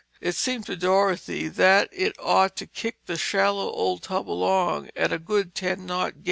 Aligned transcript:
It 0.19 0.33
seemed 0.33 0.65
to 0.65 0.75
Dorothy 0.75 1.47
that 1.47 1.87
it 1.91 2.15
ought 2.19 2.55
to 2.55 2.65
kick 2.65 3.05
the 3.05 3.17
shallow 3.17 3.69
old 3.69 4.01
tub 4.01 4.27
along 4.27 4.89
at 4.95 5.13
a 5.13 5.19
good 5.19 5.53
ten 5.53 5.85
knot 5.85 6.13
gait. 6.13 6.19